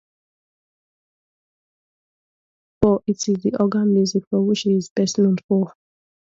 [2.81, 5.35] But it is his organ music for which he is best known.